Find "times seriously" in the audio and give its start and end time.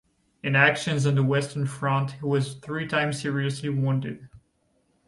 2.87-3.69